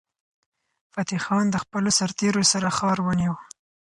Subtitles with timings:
[0.93, 3.33] فتح خان د خپلو سرتیرو سره ښار ونیو.